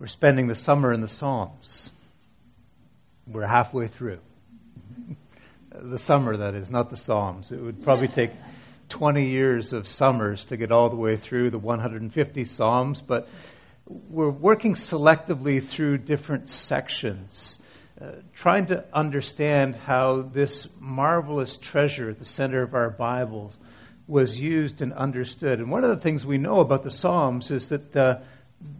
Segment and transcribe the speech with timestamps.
[0.00, 1.90] We're spending the summer in the Psalms.
[3.26, 4.20] We're halfway through.
[5.74, 7.52] the summer, that is, not the Psalms.
[7.52, 8.30] It would probably take
[8.88, 13.28] 20 years of summers to get all the way through the 150 Psalms, but
[13.86, 17.58] we're working selectively through different sections,
[18.00, 23.54] uh, trying to understand how this marvelous treasure at the center of our Bibles
[24.06, 25.58] was used and understood.
[25.58, 28.20] And one of the things we know about the Psalms is that uh,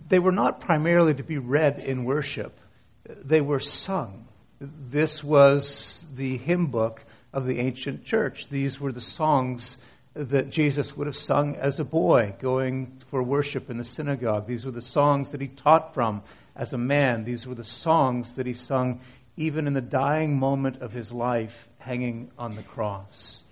[0.09, 2.59] they were not primarily to be read in worship,
[3.07, 4.27] they were sung.
[4.61, 8.49] This was the hymn book of the ancient church.
[8.49, 9.79] These were the songs
[10.15, 14.47] that Jesus would have sung as a boy going for worship in the synagogue.
[14.47, 16.23] These were the songs that he taught from
[16.57, 17.25] as a man.
[17.25, 19.01] These were the songs that he sung
[19.37, 23.43] even in the dying moment of his life hanging on the cross.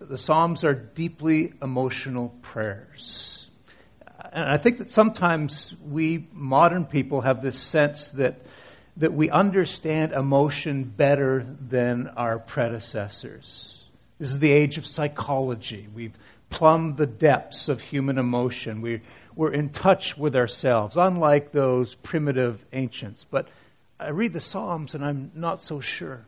[0.00, 3.45] The Psalms are deeply emotional prayers
[4.36, 8.42] and I think that sometimes we modern people have this sense that,
[8.98, 13.82] that we understand emotion better than our predecessors.
[14.18, 15.88] This is the age of psychology.
[15.94, 16.12] We've
[16.50, 18.82] plumbed the depths of human emotion.
[18.82, 19.00] We,
[19.34, 23.24] we're in touch with ourselves, unlike those primitive ancients.
[23.30, 23.48] But
[23.98, 26.26] I read the Psalms and I'm not so sure.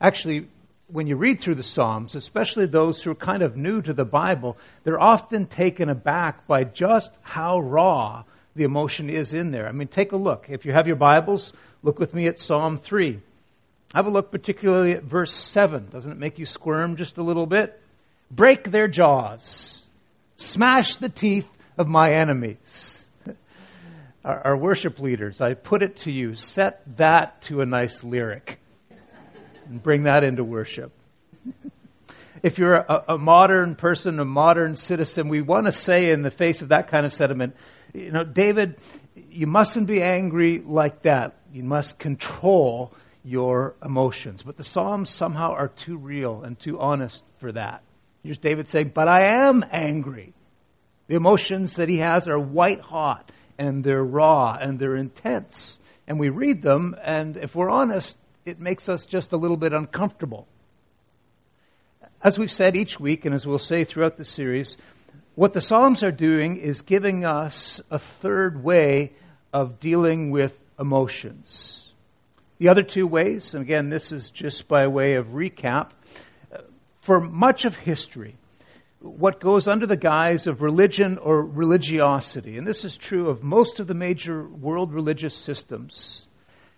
[0.00, 0.46] Actually,
[0.88, 4.04] when you read through the Psalms, especially those who are kind of new to the
[4.04, 9.68] Bible, they're often taken aback by just how raw the emotion is in there.
[9.68, 10.46] I mean, take a look.
[10.48, 13.20] If you have your Bibles, look with me at Psalm 3.
[13.94, 15.88] Have a look particularly at verse 7.
[15.90, 17.80] Doesn't it make you squirm just a little bit?
[18.30, 19.84] Break their jaws.
[20.36, 23.08] Smash the teeth of my enemies.
[24.24, 28.58] Our, our worship leaders, I put it to you, set that to a nice lyric
[29.66, 30.92] and bring that into worship.
[32.42, 36.30] if you're a, a, modern person, a modern citizen, we want to say in the
[36.30, 37.56] face of that kind of sentiment,
[37.92, 38.76] you know, David,
[39.30, 41.34] you mustn't be angry like that.
[41.52, 42.92] You must control
[43.24, 44.42] your emotions.
[44.42, 47.82] But the Psalms somehow are too real and too honest for that.
[48.22, 50.32] Here's David saying, But I am angry.
[51.08, 55.78] The emotions that he has are white hot and they're raw and they're intense.
[56.06, 59.72] And we read them, and if we're honest, it makes us just a little bit
[59.72, 60.46] uncomfortable.
[62.22, 64.76] As we've said each week, and as we'll say throughout the series,
[65.34, 69.12] what the Psalms are doing is giving us a third way
[69.52, 71.92] of dealing with emotions.
[72.58, 75.90] The other two ways, and again, this is just by way of recap,
[77.00, 78.36] for much of history,
[79.00, 83.80] what goes under the guise of religion or religiosity, and this is true of most
[83.80, 86.25] of the major world religious systems,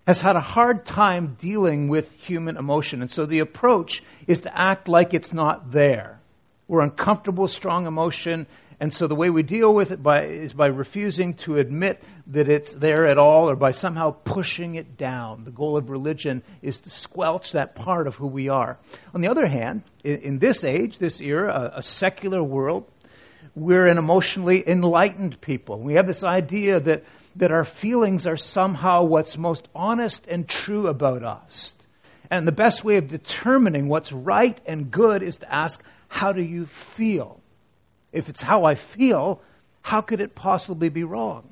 [0.09, 3.03] has had a hard time dealing with human emotion.
[3.03, 6.19] And so the approach is to act like it's not there.
[6.67, 8.47] We're uncomfortable with strong emotion,
[8.81, 12.49] and so the way we deal with it by, is by refusing to admit that
[12.49, 15.45] it's there at all or by somehow pushing it down.
[15.45, 18.79] The goal of religion is to squelch that part of who we are.
[19.13, 22.91] On the other hand, in, in this age, this era, a, a secular world,
[23.55, 25.79] we're an emotionally enlightened people.
[25.81, 27.05] We have this idea that
[27.39, 31.73] that our feelings are somehow what's most honest and true about us.
[32.31, 36.43] And the best way of determining what's right and good is to ask, how do
[36.43, 37.41] you feel?
[38.13, 39.41] If it's how I feel,
[39.83, 41.49] how could it possibly be wrong?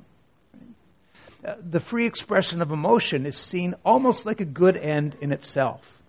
[1.45, 6.03] Uh, the free expression of emotion is seen almost like a good end in itself.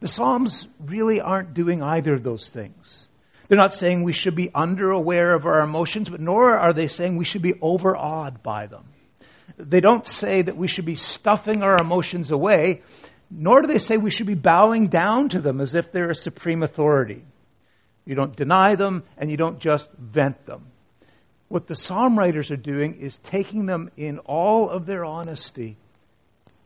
[0.00, 3.06] The Psalms really aren't doing either of those things.
[3.48, 6.88] They're not saying we should be under aware of our emotions, but nor are they
[6.88, 8.84] saying we should be overawed by them.
[9.56, 12.82] They don't say that we should be stuffing our emotions away,
[13.30, 16.14] nor do they say we should be bowing down to them as if they're a
[16.14, 17.24] supreme authority.
[18.04, 20.66] You don't deny them and you don't just vent them.
[21.48, 25.76] What the psalm writers are doing is taking them in all of their honesty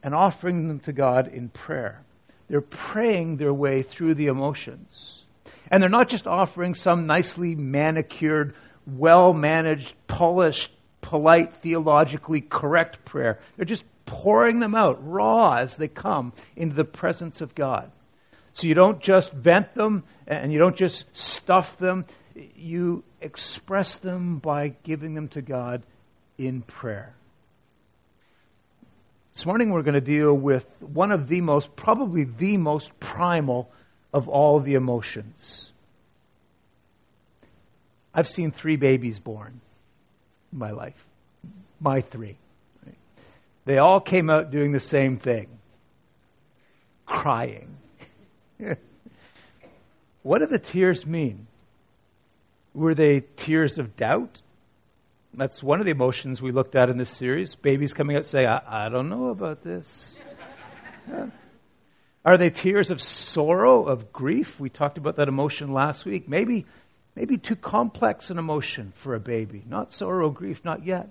[0.03, 2.03] and offering them to God in prayer.
[2.48, 5.25] They're praying their way through the emotions.
[5.71, 8.54] And they're not just offering some nicely manicured,
[8.87, 13.41] well managed, polished polite, theologically correct prayer.
[13.56, 17.90] They're just pouring them out raw as they come into the presence of God.
[18.55, 22.06] So you don't just vent them and you don't just stuff them.
[22.35, 25.82] You express them by giving them to God
[26.38, 27.14] in prayer.
[29.35, 33.70] This morning we're going to deal with one of the most, probably the most primal
[34.16, 35.70] of all the emotions.
[38.14, 39.60] I've seen three babies born
[40.50, 41.04] in my life.
[41.80, 42.38] My three.
[43.66, 45.48] They all came out doing the same thing
[47.04, 47.76] crying.
[50.22, 51.46] what do the tears mean?
[52.72, 54.40] Were they tears of doubt?
[55.34, 57.54] That's one of the emotions we looked at in this series.
[57.54, 60.18] Babies coming out saying, I, I don't know about this.
[62.26, 64.58] Are they tears of sorrow, of grief?
[64.58, 66.28] We talked about that emotion last week.
[66.28, 66.67] Maybe,
[67.14, 69.62] maybe too complex an emotion for a baby.
[69.64, 71.08] Not sorrow, grief, not yet.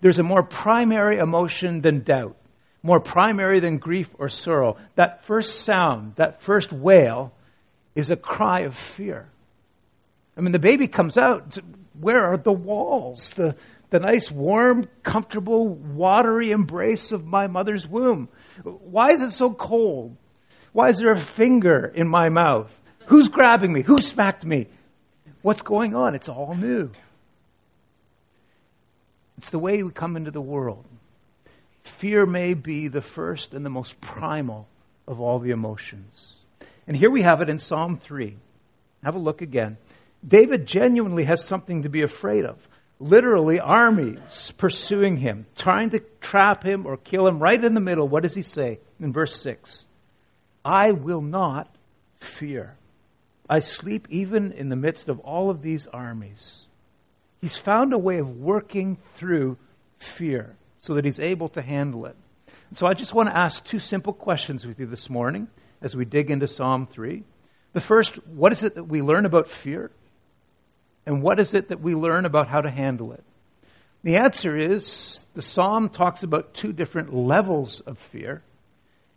[0.00, 2.36] There's a more primary emotion than doubt,
[2.82, 4.76] more primary than grief or sorrow.
[4.96, 7.32] That first sound, that first wail,
[7.94, 9.28] is a cry of fear.
[10.36, 11.58] I mean, the baby comes out.
[12.00, 13.30] Where are the walls?
[13.30, 13.54] The,
[13.90, 18.28] the nice, warm, comfortable, watery embrace of my mother's womb.
[18.64, 20.16] Why is it so cold?
[20.76, 22.70] Why is there a finger in my mouth?
[23.06, 23.80] Who's grabbing me?
[23.80, 24.66] Who smacked me?
[25.40, 26.14] What's going on?
[26.14, 26.90] It's all new.
[29.38, 30.84] It's the way we come into the world.
[31.82, 34.68] Fear may be the first and the most primal
[35.08, 36.34] of all the emotions.
[36.86, 38.36] And here we have it in Psalm 3.
[39.02, 39.78] Have a look again.
[40.28, 42.58] David genuinely has something to be afraid of.
[43.00, 48.06] Literally, armies pursuing him, trying to trap him or kill him right in the middle.
[48.06, 49.85] What does he say in verse 6?
[50.66, 51.72] I will not
[52.18, 52.74] fear.
[53.48, 56.62] I sleep even in the midst of all of these armies.
[57.40, 59.58] He's found a way of working through
[59.98, 62.16] fear so that he's able to handle it.
[62.74, 65.46] So I just want to ask two simple questions with you this morning
[65.80, 67.22] as we dig into Psalm 3.
[67.72, 69.92] The first, what is it that we learn about fear?
[71.06, 73.22] And what is it that we learn about how to handle it?
[74.02, 78.42] The answer is the psalm talks about two different levels of fear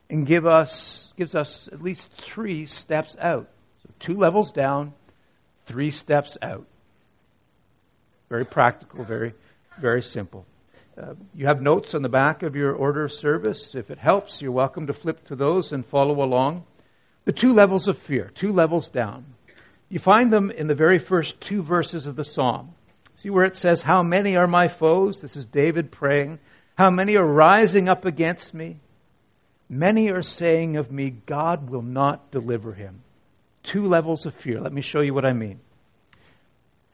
[0.10, 3.48] and give us, gives us at least three steps out.
[3.84, 4.94] So two levels down,
[5.66, 6.66] three steps out.
[8.30, 9.34] Very practical, very,
[9.80, 10.46] very simple.
[11.00, 13.74] Uh, you have notes on the back of your order of service.
[13.74, 16.66] If it helps, you're welcome to flip to those and follow along.
[17.26, 19.26] The two levels of fear, two levels down.
[19.88, 22.74] You find them in the very first two verses of the psalm.
[23.16, 25.20] See where it says, How many are my foes?
[25.22, 26.40] This is David praying.
[26.78, 28.78] How many are rising up against me?
[29.70, 33.02] Many are saying of me, God will not deliver him.
[33.62, 34.60] Two levels of fear.
[34.60, 35.60] Let me show you what I mean.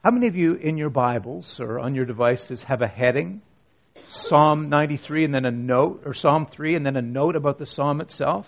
[0.03, 3.41] How many of you in your Bibles or on your devices have a heading?
[4.09, 7.65] Psalm 93 and then a note, or Psalm 3 and then a note about the
[7.65, 8.47] psalm itself?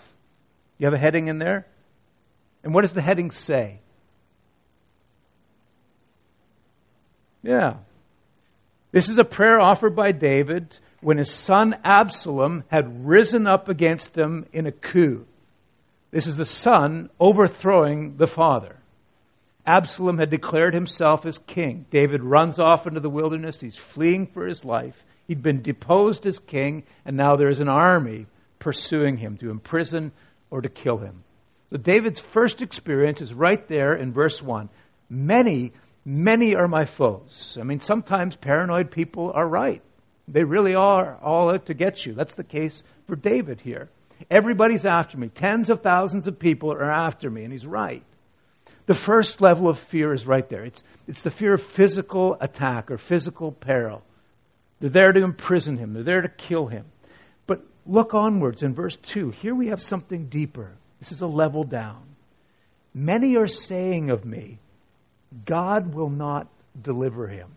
[0.76, 1.66] You have a heading in there?
[2.62, 3.78] And what does the heading say?
[7.42, 7.78] Yeah.
[8.92, 14.16] This is a prayer offered by David when his son Absalom had risen up against
[14.16, 15.26] him in a coup.
[16.10, 18.76] This is the son overthrowing the father.
[19.66, 21.84] Absalom had declared himself as king.
[21.90, 23.60] David runs off into the wilderness.
[23.60, 25.04] He's fleeing for his life.
[25.26, 28.26] He'd been deposed as king, and now there's an army
[28.58, 30.12] pursuing him to imprison
[30.50, 31.22] or to kill him.
[31.70, 34.70] So David's first experience is right there in verse 1.
[35.10, 35.72] Many,
[36.02, 37.58] many are my foes.
[37.60, 39.82] I mean, sometimes paranoid people are right.
[40.28, 42.12] They really are all out to get you.
[42.12, 43.88] That's the case for David here.
[44.30, 45.28] Everybody's after me.
[45.28, 48.02] Tens of thousands of people are after me, and he's right.
[48.86, 50.64] The first level of fear is right there.
[50.64, 54.02] It's, it's the fear of physical attack or physical peril.
[54.80, 56.84] They're there to imprison him, they're there to kill him.
[57.46, 59.30] But look onwards in verse 2.
[59.30, 60.72] Here we have something deeper.
[61.00, 62.02] This is a level down.
[62.94, 64.58] Many are saying of me,
[65.44, 66.48] God will not
[66.80, 67.48] deliver him.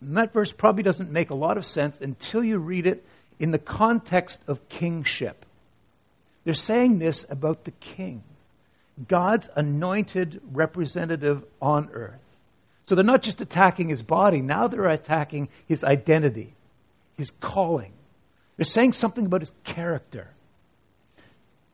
[0.00, 3.04] And that verse probably doesn't make a lot of sense until you read it
[3.38, 5.44] in the context of kingship.
[6.44, 8.22] They're saying this about the king,
[9.08, 12.20] God's anointed representative on earth.
[12.86, 16.54] So they're not just attacking his body, now they're attacking his identity,
[17.16, 17.92] his calling.
[18.56, 20.28] They're saying something about his character.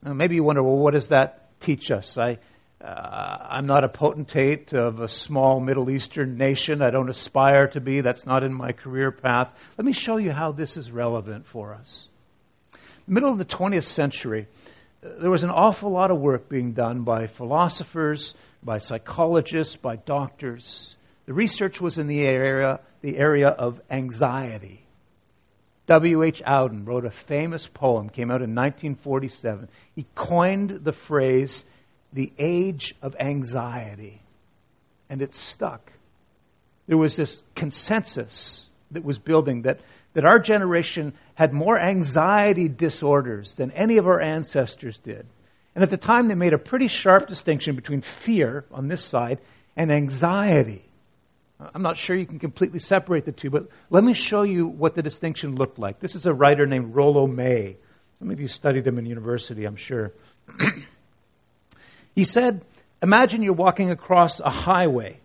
[0.02, 2.16] Now, maybe you wonder, well, what does that teach us?
[2.18, 2.38] I,
[2.87, 6.83] uh, I'm not a potentate of a small Middle Eastern nation.
[6.83, 8.00] I don't aspire to be.
[8.00, 9.52] That's not in my career path.
[9.76, 12.07] Let me show you how this is relevant for us.
[13.09, 14.47] Middle of the 20th century,
[15.05, 19.97] uh, there was an awful lot of work being done by philosophers, by psychologists, by
[19.97, 20.95] doctors.
[21.26, 24.87] The research was in the area, the area of anxiety.
[25.88, 26.40] W.H.
[26.47, 29.69] Auden wrote a famous poem, came out in 1947.
[29.97, 31.64] He coined the phrase
[32.13, 34.23] the age of anxiety.
[35.09, 35.93] And it stuck.
[36.87, 39.81] There was this consensus that was building that,
[40.15, 45.27] that our generation had more anxiety disorders than any of our ancestors did.
[45.75, 49.41] And at the time, they made a pretty sharp distinction between fear on this side
[49.77, 50.87] and anxiety.
[51.59, 54.95] I'm not sure you can completely separate the two, but let me show you what
[54.95, 56.01] the distinction looked like.
[56.01, 57.77] This is a writer named Rollo May.
[58.19, 60.13] Some of you studied him in university, I'm sure.
[62.16, 62.62] He said,
[63.02, 65.20] Imagine you're walking across a highway.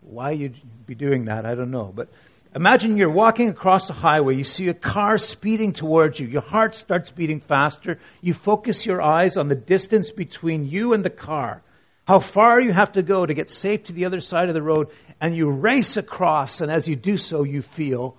[0.00, 0.56] Why you'd
[0.86, 1.92] be doing that, I don't know.
[1.94, 2.08] But
[2.54, 6.74] imagine you're walking across a highway, you see a car speeding towards you, your heart
[6.74, 11.62] starts beating faster, you focus your eyes on the distance between you and the car,
[12.06, 14.62] how far you have to go to get safe to the other side of the
[14.62, 14.88] road,
[15.20, 18.16] and you race across, and as you do so, you feel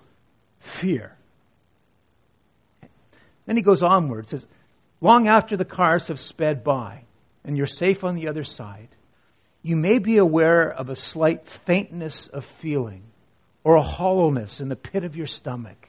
[0.60, 1.16] fear.
[3.46, 4.46] Then he goes onward, says,
[5.00, 7.02] long after the cars have sped by,
[7.48, 8.88] and you're safe on the other side,
[9.62, 13.04] you may be aware of a slight faintness of feeling
[13.64, 15.88] or a hollowness in the pit of your stomach.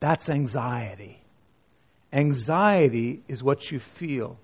[0.00, 1.20] That's anxiety.
[2.14, 4.38] Anxiety is what you feel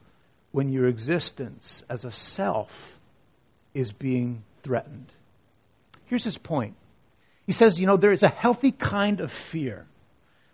[0.53, 3.01] when your existence as a self
[3.73, 5.11] is being threatened.
[6.05, 6.75] Here's his point.
[7.47, 9.87] He says, you know, there is a healthy kind of fear,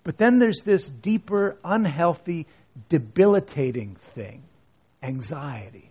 [0.05, 2.47] but then there's this deeper, unhealthy,
[2.89, 4.45] debilitating thing
[5.07, 5.91] anxiety.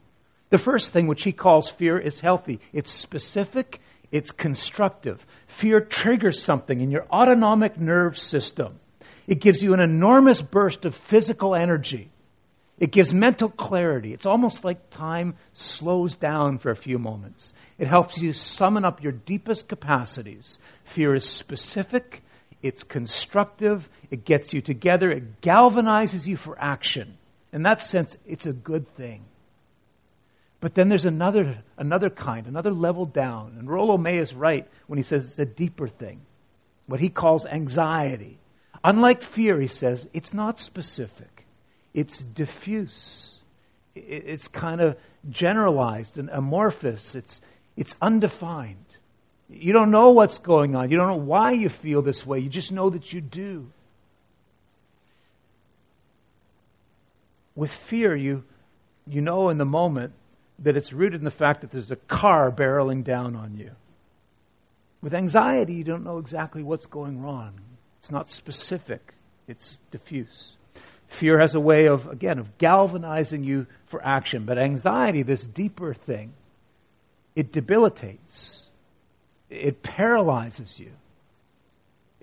[0.49, 2.59] The first thing, which he calls fear, is healthy.
[2.71, 3.79] It's specific,
[4.11, 5.25] it's constructive.
[5.47, 8.79] Fear triggers something in your autonomic nerve system.
[9.27, 12.11] It gives you an enormous burst of physical energy.
[12.77, 14.13] It gives mental clarity.
[14.13, 17.53] It's almost like time slows down for a few moments.
[17.77, 20.59] It helps you summon up your deepest capacities.
[20.83, 22.21] Fear is specific,
[22.61, 27.17] it's constructive, it gets you together, it galvanizes you for action.
[27.55, 29.23] In that sense, it's a good thing.
[30.59, 33.55] But then there's another, another kind, another level down.
[33.57, 36.19] And Rollo May is right when he says it's a deeper thing,
[36.85, 38.39] what he calls anxiety.
[38.83, 41.45] Unlike fear, he says, it's not specific,
[41.93, 43.35] it's diffuse.
[43.95, 44.97] It's kind of
[45.29, 47.15] generalized and amorphous.
[47.15, 47.39] It's,
[47.77, 48.85] it's undefined.
[49.47, 50.91] You don't know what's going on.
[50.91, 52.39] You don't know why you feel this way.
[52.39, 53.71] You just know that you do.
[57.55, 58.43] With fear, you,
[59.07, 60.13] you know in the moment
[60.59, 63.71] that it's rooted in the fact that there's a car barreling down on you.
[65.01, 67.59] With anxiety, you don't know exactly what's going wrong.
[67.99, 69.13] It's not specific,
[69.47, 70.53] it's diffuse.
[71.07, 74.45] Fear has a way of, again, of galvanizing you for action.
[74.45, 76.33] But anxiety, this deeper thing,
[77.35, 78.63] it debilitates,
[79.49, 80.91] it paralyzes you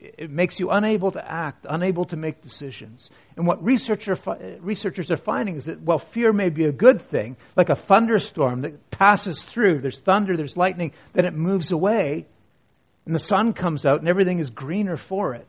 [0.02, 3.08] it makes you unable to act, unable to make decisions.
[3.36, 4.18] And what researcher,
[4.60, 8.62] researchers are finding is that while fear may be a good thing, like a thunderstorm
[8.62, 12.26] that passes through, there's thunder, there's lightning, then it moves away,
[13.06, 15.46] and the sun comes out, and everything is greener for it.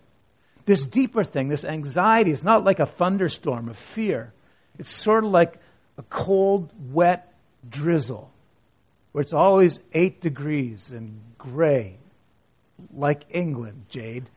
[0.65, 4.33] This deeper thing, this anxiety, is not like a thunderstorm of fear.
[4.77, 5.59] It's sort of like
[5.97, 7.33] a cold, wet
[7.67, 8.31] drizzle,
[9.11, 11.97] where it's always eight degrees and gray,
[12.95, 14.29] like England, Jade.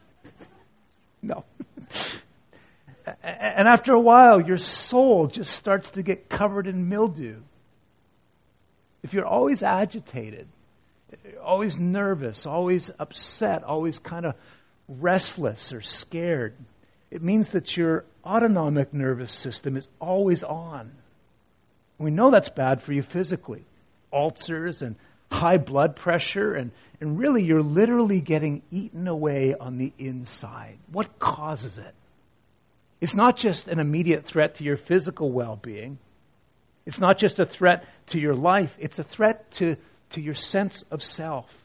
[1.26, 1.45] No.
[3.23, 7.40] and after a while, your soul just starts to get covered in mildew.
[9.02, 10.47] If you're always agitated,
[11.42, 14.35] always nervous, always upset, always kind of
[14.88, 16.54] restless or scared,
[17.11, 20.92] it means that your autonomic nervous system is always on.
[21.99, 23.64] We know that's bad for you physically.
[24.12, 24.97] Ulcers and
[25.30, 30.78] high blood pressure, and, and really you're literally getting eaten away on the inside.
[30.90, 31.95] What causes it?
[33.00, 35.99] It's not just an immediate threat to your physical well being,
[36.87, 39.76] it's not just a threat to your life, it's a threat to,
[40.11, 41.64] to your sense of self.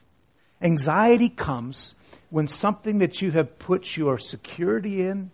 [0.62, 1.96] Anxiety comes
[2.30, 5.32] when something that you have put your security in,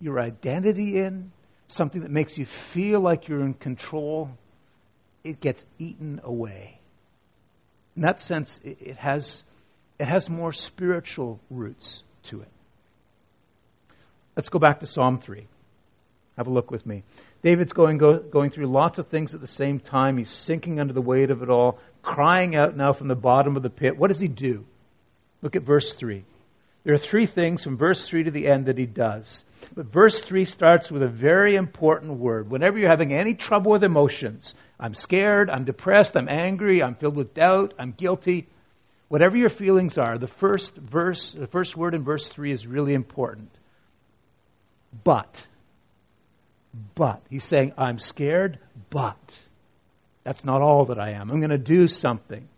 [0.00, 1.30] your identity in,
[1.68, 4.30] something that makes you feel like you're in control,
[5.22, 6.79] it gets eaten away.
[7.96, 9.42] In that sense, it, has,
[9.98, 12.48] it has more spiritual roots to it.
[14.36, 15.46] Let's go back to Psalm 3.
[16.36, 17.02] Have a look with me.
[17.42, 20.16] David's going, go, going through lots of things at the same time.
[20.16, 23.62] He's sinking under the weight of it all, crying out now from the bottom of
[23.62, 23.98] the pit.
[23.98, 24.64] What does he do?
[25.42, 26.24] Look at verse 3.
[26.84, 29.44] There are three things from verse 3 to the end that he does.
[29.74, 32.50] But verse 3 starts with a very important word.
[32.50, 37.16] Whenever you're having any trouble with emotions, I'm scared, I'm depressed, I'm angry, I'm filled
[37.16, 38.48] with doubt, I'm guilty,
[39.08, 42.94] whatever your feelings are, the first verse, the first word in verse 3 is really
[42.94, 43.50] important.
[45.04, 45.46] But.
[46.94, 47.20] But.
[47.28, 48.58] He's saying, I'm scared,
[48.88, 49.18] but.
[50.24, 51.30] That's not all that I am.
[51.30, 52.48] I'm going to do something.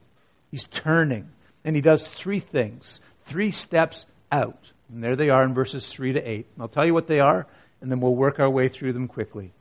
[0.50, 1.30] He's turning.
[1.64, 4.58] And he does three things, three steps out.
[4.92, 6.46] And there they are in verses 3 to 8.
[6.58, 7.46] I'll tell you what they are,
[7.80, 9.52] and then we'll work our way through them quickly.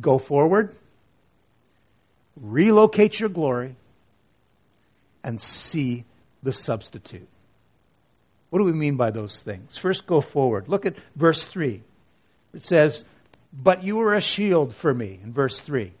[0.00, 0.76] Go forward,
[2.40, 3.74] relocate your glory,
[5.24, 6.04] and see
[6.42, 7.28] the substitute.
[8.50, 9.76] What do we mean by those things?
[9.76, 10.68] First, go forward.
[10.68, 11.82] Look at verse 3.
[12.54, 13.04] It says,
[13.52, 15.92] But you were a shield for me, in verse 3.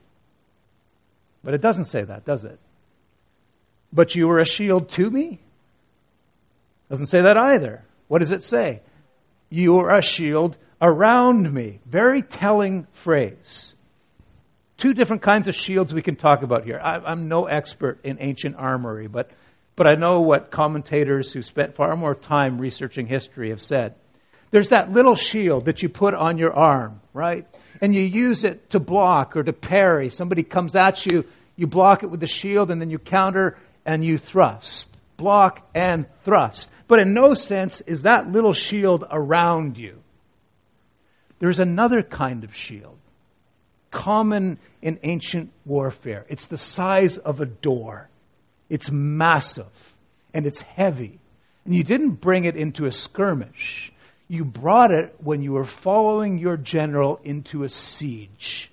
[1.44, 2.58] But it doesn't say that, does it?
[3.92, 5.40] But you were a shield to me?
[6.88, 7.82] Doesn't say that either.
[8.08, 8.80] What does it say?
[9.50, 11.80] You are a shield around me.
[11.86, 13.74] Very telling phrase.
[14.78, 16.80] Two different kinds of shields we can talk about here.
[16.82, 19.30] I, am no expert in ancient armory, but,
[19.76, 23.94] but I know what commentators who spent far more time researching history have said.
[24.50, 27.46] There's that little shield that you put on your arm, right?
[27.80, 30.10] And you use it to block or to parry.
[30.10, 31.24] Somebody comes at you,
[31.56, 34.86] you block it with the shield, and then you counter and you thrust.
[35.18, 36.70] Block and thrust.
[36.86, 39.98] But in no sense is that little shield around you.
[41.38, 42.98] There's another kind of shield,
[43.90, 46.24] common in ancient warfare.
[46.28, 48.08] It's the size of a door.
[48.70, 49.94] It's massive
[50.32, 51.18] and it's heavy.
[51.64, 53.92] And you didn't bring it into a skirmish.
[54.28, 58.70] You brought it when you were following your general into a siege.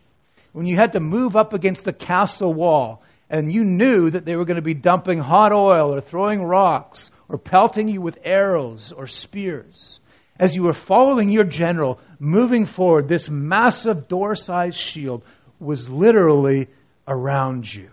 [0.54, 4.36] When you had to move up against the castle wall and you knew that they
[4.36, 8.92] were going to be dumping hot oil or throwing rocks or pelting you with arrows
[8.92, 10.00] or spears.
[10.38, 15.24] As you were following your general, moving forward, this massive door sized shield
[15.60, 16.68] was literally
[17.08, 17.90] around you.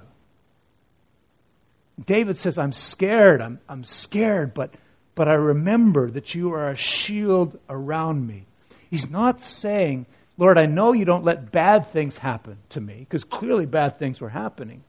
[2.04, 4.74] David says, I'm scared, I'm, I'm scared, but,
[5.14, 8.44] but I remember that you are a shield around me.
[8.90, 13.24] He's not saying, Lord, I know you don't let bad things happen to me, because
[13.24, 14.82] clearly bad things were happening.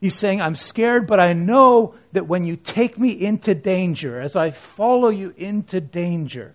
[0.00, 4.36] He's saying, I'm scared, but I know that when you take me into danger, as
[4.36, 6.54] I follow you into danger,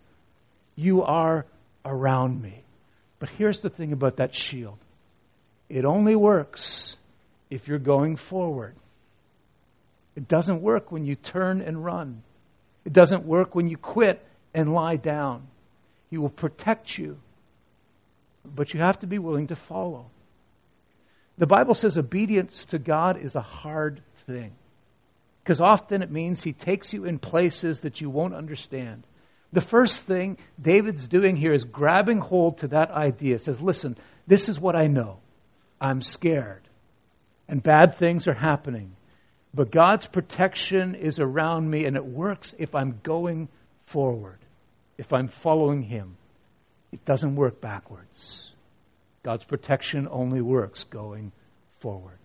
[0.76, 1.46] you are
[1.84, 2.64] around me.
[3.20, 4.78] But here's the thing about that shield
[5.70, 6.98] it only works
[7.50, 8.76] if you're going forward.
[10.16, 12.24] It doesn't work when you turn and run.
[12.84, 15.48] It doesn't work when you quit and lie down.
[16.10, 17.18] He will protect you,
[18.44, 20.08] but you have to be willing to follow.
[21.38, 24.52] The Bible says obedience to God is a hard thing
[25.44, 29.04] because often it means He takes you in places that you won't understand.
[29.54, 33.40] The first thing David's doing here is grabbing hold to that idea.
[33.40, 33.98] Says, listen,
[34.28, 35.18] this is what I know.
[35.80, 36.62] I'm scared.
[37.48, 38.96] And bad things are happening.
[39.54, 43.50] But God's protection is around me, and it works if I'm going
[43.88, 44.38] forward,
[44.98, 46.16] if I'm following Him.
[46.94, 48.51] It doesn't work backwards.
[49.24, 51.32] God's protection only works going
[51.80, 52.18] forward.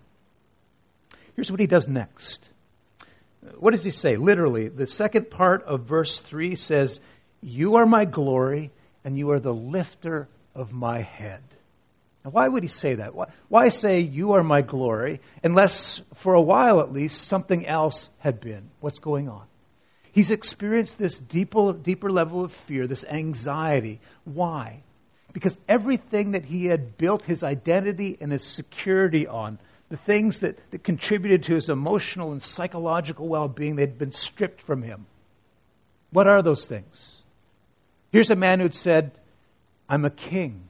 [1.35, 2.49] Here's what He does next.
[3.59, 4.17] What does He say?
[4.17, 7.01] Literally, the second part of verse 3 says,
[7.41, 8.73] you are my glory,
[9.05, 11.43] and you are the lifter of my head.
[12.25, 13.13] Now, why would he say that?
[13.49, 18.41] Why, say, You are my glory, unless, for a while at least, something else had
[18.41, 18.71] been?
[18.81, 19.45] What's going on?
[20.11, 24.01] He's experienced this deeper, deeper level of fear, this anxiety.
[24.25, 24.83] Why?
[25.37, 29.59] Because everything that he had built his identity and his security on,
[29.91, 34.63] the things that, that contributed to his emotional and psychological well being, they'd been stripped
[34.63, 35.05] from him.
[36.11, 37.17] What are those things?
[38.13, 39.11] Here's a man who'd said,
[39.91, 40.69] I'm a king.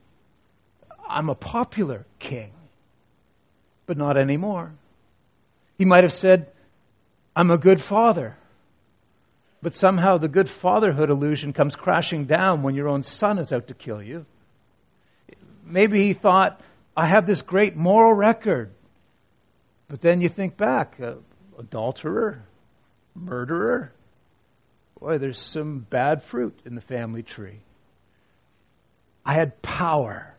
[1.09, 2.51] I'm a popular king.
[3.87, 4.73] But not anymore.
[5.79, 6.51] He might have said,
[7.37, 8.37] I'm a good father.
[9.63, 13.69] But somehow the good fatherhood illusion comes crashing down when your own son is out
[13.69, 14.27] to kill you.
[15.67, 16.61] Maybe he thought,
[16.97, 18.71] I have this great moral record.
[19.89, 21.15] But then you think back, uh,
[21.59, 22.45] adulterer,
[23.15, 23.93] murderer,
[25.01, 27.61] boy, there's some bad fruit in the family tree.
[29.25, 30.35] I had power,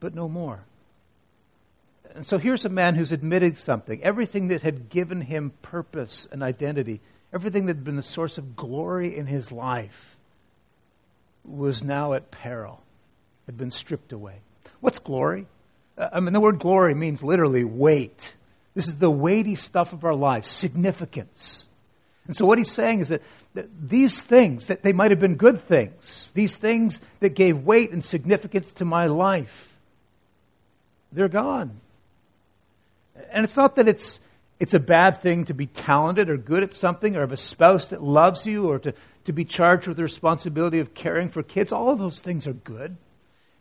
[0.00, 0.64] but no more.
[2.14, 4.02] And so here's a man who's admitted something.
[4.02, 7.00] Everything that had given him purpose and identity,
[7.32, 10.16] everything that had been the source of glory in his life,
[11.44, 12.82] was now at peril,
[13.48, 14.34] had been stripped away.
[14.80, 15.46] What's glory?
[15.96, 18.34] Uh, I mean, the word glory means literally weight.
[18.74, 21.64] This is the weighty stuff of our lives, significance.
[22.26, 23.22] And so what he's saying is that,
[23.54, 27.90] that these things, that they might have been good things, these things that gave weight
[27.90, 29.74] and significance to my life,
[31.10, 31.80] they're gone.
[33.32, 34.20] And it's not that it's,
[34.60, 37.86] it's a bad thing to be talented or good at something or have a spouse
[37.86, 38.92] that loves you or to,
[39.24, 41.72] to be charged with the responsibility of caring for kids.
[41.72, 42.98] All of those things are good.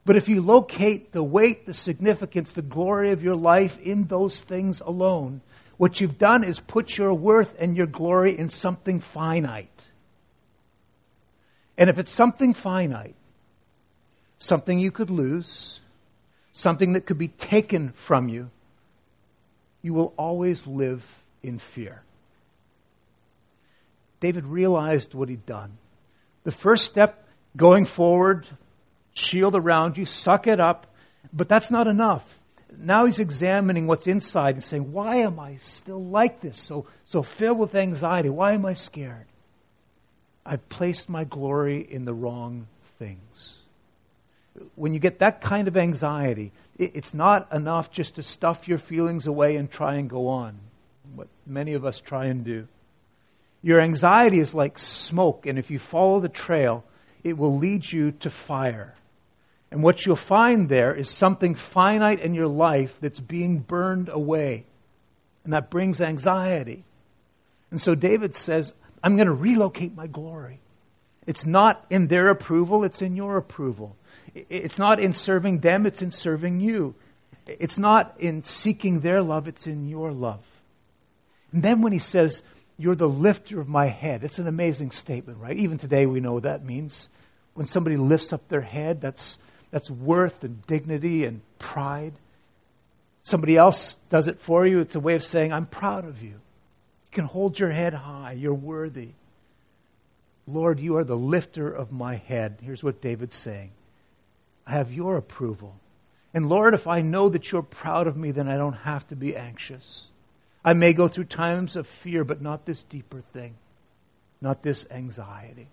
[0.07, 4.39] But if you locate the weight, the significance, the glory of your life in those
[4.39, 5.41] things alone,
[5.75, 9.83] what you've done is put your worth and your glory in something finite.
[11.77, 13.17] And if it's something finite,
[14.39, 15.81] something you could lose,
[16.53, 18.49] something that could be taken from you,
[19.81, 21.03] you will always live
[21.43, 22.01] in fear.
[24.21, 25.77] David realized what he'd done.
[26.45, 28.47] The first step going forward,
[29.17, 30.87] shield around you, suck it up,
[31.33, 32.23] but that's not enough.
[32.77, 36.59] Now he's examining what's inside and saying, Why am I still like this?
[36.59, 38.29] So, so filled with anxiety.
[38.29, 39.25] Why am I scared?
[40.45, 42.67] I've placed my glory in the wrong
[42.99, 43.53] things.
[44.75, 49.27] When you get that kind of anxiety, it's not enough just to stuff your feelings
[49.27, 50.57] away and try and go on,
[51.15, 52.67] what many of us try and do.
[53.61, 56.83] Your anxiety is like smoke, and if you follow the trail,
[57.23, 58.96] it will lead you to fire.
[59.71, 64.65] And what you'll find there is something finite in your life that's being burned away.
[65.43, 66.83] And that brings anxiety.
[67.71, 70.59] And so David says, I'm going to relocate my glory.
[71.25, 73.95] It's not in their approval, it's in your approval.
[74.33, 76.95] It's not in serving them, it's in serving you.
[77.45, 80.43] It's not in seeking their love, it's in your love.
[81.51, 82.43] And then when he says,
[82.77, 85.57] You're the lifter of my head, it's an amazing statement, right?
[85.57, 87.09] Even today we know what that means.
[87.53, 89.37] When somebody lifts up their head, that's
[89.71, 92.13] that's worth and dignity and pride.
[93.23, 94.79] Somebody else does it for you.
[94.79, 96.29] It's a way of saying, I'm proud of you.
[96.29, 98.33] You can hold your head high.
[98.33, 99.09] You're worthy.
[100.47, 102.59] Lord, you are the lifter of my head.
[102.61, 103.71] Here's what David's saying
[104.65, 105.75] I have your approval.
[106.33, 109.15] And Lord, if I know that you're proud of me, then I don't have to
[109.15, 110.03] be anxious.
[110.63, 113.55] I may go through times of fear, but not this deeper thing,
[114.41, 115.67] not this anxiety.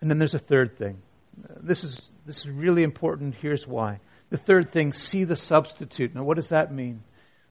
[0.00, 0.98] And then there's a third thing
[1.60, 3.34] this is, this is really important.
[3.34, 4.00] Here's why.
[4.30, 6.14] The third thing, see the substitute.
[6.14, 7.02] Now, what does that mean?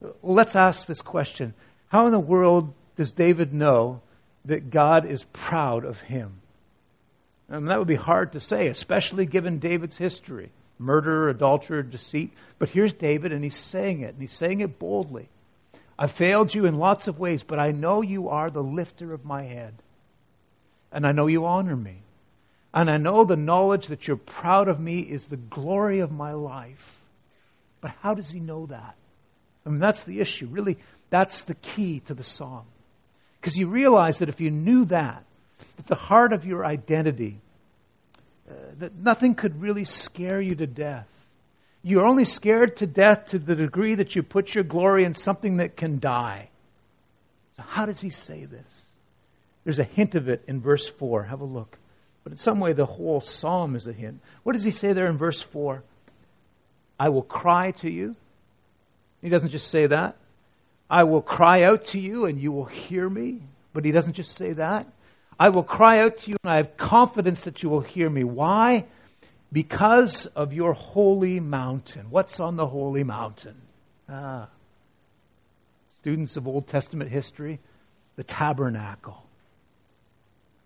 [0.02, 1.54] Well, let's ask this question
[1.88, 4.02] How in the world does David know
[4.46, 6.42] that God is proud of him?
[7.48, 12.34] And that would be hard to say, especially given David's history murder, adultery, deceit.
[12.60, 15.30] But here's David, and he's saying it, and he's saying it boldly.
[15.98, 19.24] I failed you in lots of ways, but I know you are the lifter of
[19.24, 19.76] my head.
[20.92, 22.02] And I know you honor me.
[22.76, 26.34] And I know the knowledge that you're proud of me is the glory of my
[26.34, 27.00] life.
[27.80, 28.96] But how does he know that?
[29.66, 30.48] I mean, that's the issue.
[30.48, 30.78] Really,
[31.10, 32.66] that's the key to the psalm.
[33.40, 35.24] Because you realize that if you knew that,
[35.80, 37.40] at the heart of your identity,
[38.50, 41.08] uh, that nothing could really scare you to death.
[41.82, 45.58] You're only scared to death to the degree that you put your glory in something
[45.58, 46.50] that can die.
[47.56, 48.82] So, how does he say this?
[49.64, 51.24] There's a hint of it in verse 4.
[51.24, 51.78] Have a look.
[52.26, 54.20] But in some way, the whole psalm is a hint.
[54.42, 55.84] What does he say there in verse 4?
[57.00, 58.16] I will cry to you.
[59.22, 60.18] He doesn't just say that.
[60.90, 63.42] I will cry out to you and you will hear me.
[63.74, 64.88] But he doesn't just say that.
[65.40, 68.24] I will cry out to you and I have confidence that you will hear me.
[68.24, 68.86] Why?
[69.52, 72.08] Because of your holy mountain.
[72.10, 73.62] What's on the holy mountain?
[74.10, 74.48] Ah.
[76.02, 77.60] Students of Old Testament history,
[78.16, 79.25] the tabernacle.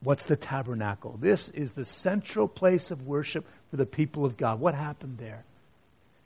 [0.02, 1.18] What's the tabernacle?
[1.20, 4.60] This is the central place of worship for the people of God.
[4.60, 5.44] What happened there?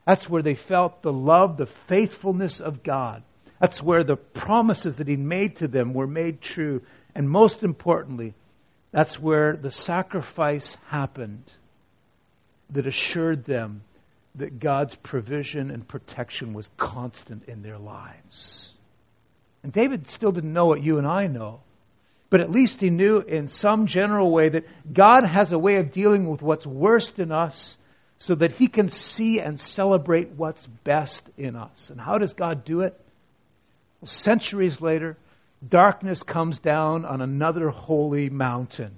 [0.05, 3.23] That's where they felt the love, the faithfulness of God.
[3.59, 6.81] That's where the promises that He made to them were made true.
[7.15, 8.33] And most importantly,
[8.91, 11.45] that's where the sacrifice happened
[12.69, 13.83] that assured them
[14.35, 18.73] that God's provision and protection was constant in their lives.
[19.63, 21.61] And David still didn't know what you and I know.
[22.33, 25.91] But at least he knew in some general way that God has a way of
[25.91, 27.77] dealing with what's worst in us
[28.17, 31.91] so that he can see and celebrate what's best in us.
[31.91, 32.99] And how does God do it?
[34.01, 35.15] Well, centuries later,
[35.69, 38.95] darkness comes down on another holy mountain,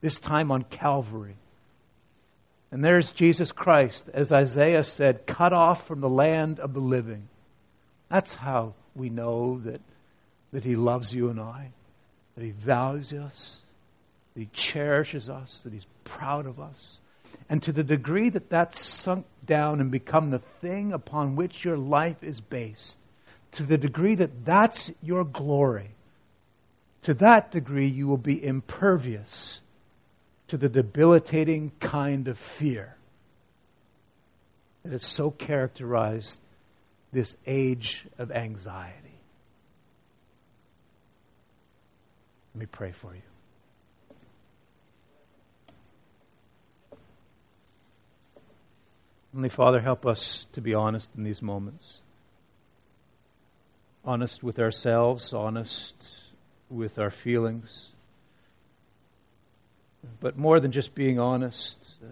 [0.00, 1.36] this time on Calvary.
[2.70, 7.28] And there's Jesus Christ, as Isaiah said, cut off from the land of the living.
[8.08, 9.82] That's how we know that,
[10.52, 11.72] that he loves you and I
[12.34, 13.56] that He values us,
[14.34, 16.98] that He cherishes us, that He's proud of us.
[17.48, 21.76] And to the degree that that's sunk down and become the thing upon which your
[21.76, 22.96] life is based,
[23.52, 25.90] to the degree that that's your glory,
[27.02, 29.60] to that degree you will be impervious
[30.48, 32.96] to the debilitating kind of fear
[34.82, 36.38] that has so characterized
[37.12, 39.13] this age of anxiety.
[42.54, 43.22] Let me pray for you.
[49.32, 51.94] Heavenly Father, help us to be honest in these moments.
[54.04, 55.94] Honest with ourselves, honest
[56.70, 57.88] with our feelings.
[60.20, 62.06] But more than just being honest, uh,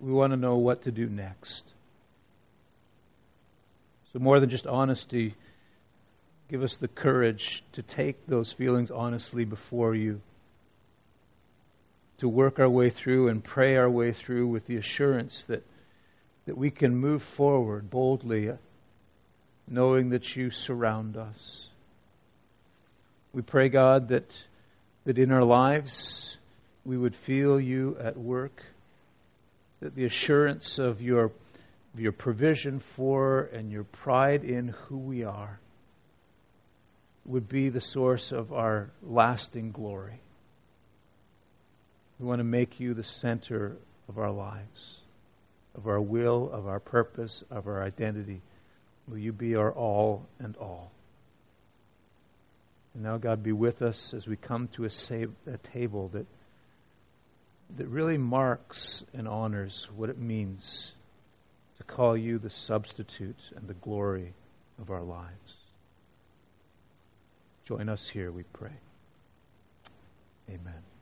[0.00, 1.62] we want to know what to do next.
[4.12, 5.36] So, more than just honesty,
[6.48, 10.20] Give us the courage to take those feelings honestly before you,
[12.18, 15.64] to work our way through and pray our way through with the assurance that,
[16.46, 18.52] that we can move forward boldly,
[19.66, 21.66] knowing that you surround us.
[23.32, 24.30] We pray, God, that,
[25.04, 26.36] that in our lives
[26.84, 28.62] we would feel you at work,
[29.80, 31.32] that the assurance of your,
[31.98, 35.58] your provision for and your pride in who we are
[37.26, 40.20] would be the source of our lasting glory.
[42.18, 43.76] We want to make you the center
[44.08, 45.00] of our lives,
[45.76, 48.40] of our will, of our purpose, of our identity.
[49.08, 50.92] Will you be our all and all?
[52.94, 56.26] And now, God, be with us as we come to a, a table that,
[57.76, 60.92] that really marks and honors what it means
[61.76, 64.32] to call you the substitute and the glory
[64.80, 65.65] of our lives.
[67.66, 68.70] Join us here, we pray.
[70.48, 70.95] Amen.